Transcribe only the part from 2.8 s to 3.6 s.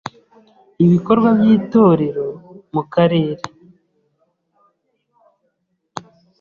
Karere.